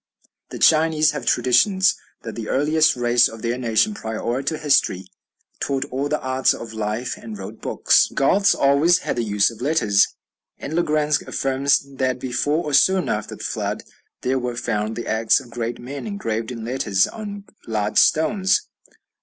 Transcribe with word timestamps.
The 0.49 0.57
Chinese 0.57 1.11
have 1.11 1.27
traditions 1.27 1.95
that 2.23 2.33
the 2.33 2.49
earliest 2.49 2.95
race 2.95 3.27
of 3.27 3.43
their 3.43 3.55
nation, 3.59 3.93
prior 3.93 4.41
to 4.41 4.57
history, 4.57 5.05
"taught 5.59 5.85
all 5.91 6.09
the 6.09 6.19
arts 6.19 6.55
of 6.55 6.73
life 6.73 7.17
and 7.17 7.37
wrote 7.37 7.61
books." 7.61 8.07
"The 8.07 8.15
Goths 8.15 8.55
always 8.55 8.97
had 9.05 9.17
the 9.17 9.23
use 9.23 9.51
of 9.51 9.61
letters;" 9.61 10.07
and 10.57 10.73
Le 10.73 10.81
Grand 10.81 11.19
affirms 11.27 11.85
that 11.97 12.19
before 12.19 12.63
or 12.65 12.73
soon 12.73 13.09
after 13.09 13.35
the 13.35 13.43
Flood 13.43 13.83
"there 14.21 14.39
were 14.39 14.57
found 14.57 14.95
the 14.95 15.05
acts 15.05 15.39
of 15.39 15.51
great 15.51 15.77
men 15.77 16.07
engraved 16.07 16.51
in 16.51 16.65
letters 16.65 17.05
on 17.05 17.43
large 17.67 17.99
stones." 17.99 18.61